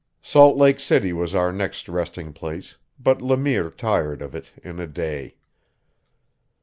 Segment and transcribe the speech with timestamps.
[0.23, 4.79] Salt Lake City was our next resting place, but Le Mire tired of it in
[4.79, 5.35] a day.